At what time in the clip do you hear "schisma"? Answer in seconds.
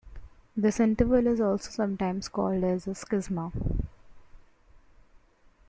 2.79-3.85